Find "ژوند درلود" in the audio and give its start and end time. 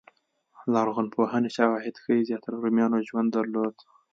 3.07-3.75